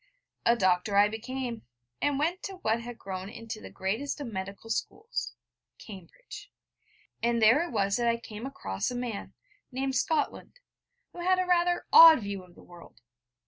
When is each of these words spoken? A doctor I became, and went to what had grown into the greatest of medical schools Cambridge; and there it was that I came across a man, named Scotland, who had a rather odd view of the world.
A 0.47 0.55
doctor 0.55 0.97
I 0.97 1.07
became, 1.09 1.61
and 2.01 2.17
went 2.17 2.41
to 2.45 2.53
what 2.63 2.81
had 2.81 2.97
grown 2.97 3.29
into 3.29 3.61
the 3.61 3.69
greatest 3.69 4.19
of 4.19 4.25
medical 4.33 4.71
schools 4.71 5.35
Cambridge; 5.77 6.51
and 7.21 7.39
there 7.39 7.61
it 7.61 7.71
was 7.71 7.97
that 7.97 8.07
I 8.07 8.17
came 8.17 8.47
across 8.47 8.89
a 8.89 8.95
man, 8.95 9.35
named 9.71 9.95
Scotland, 9.95 10.59
who 11.13 11.19
had 11.19 11.37
a 11.37 11.45
rather 11.45 11.85
odd 11.93 12.21
view 12.21 12.41
of 12.43 12.55
the 12.55 12.63
world. 12.63 12.99